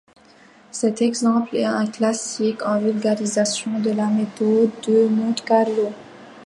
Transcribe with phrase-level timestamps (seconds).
[0.71, 5.93] Cet exemple est un classique en vulgarisation de la méthode de Monte-Carlo.